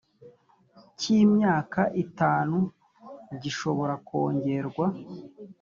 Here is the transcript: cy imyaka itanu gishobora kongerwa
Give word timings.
cy 0.99 1.07
imyaka 1.23 1.81
itanu 2.03 2.57
gishobora 3.41 3.93
kongerwa 4.07 4.85